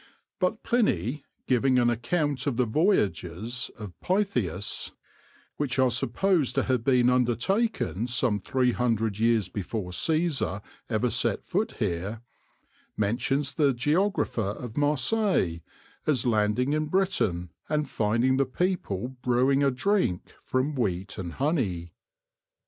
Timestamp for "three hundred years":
8.39-9.47